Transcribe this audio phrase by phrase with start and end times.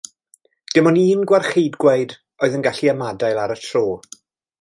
[0.77, 2.15] Dim ond un gwarchgeidwad
[2.45, 3.85] oedd yn gallu ymadael ar y tro.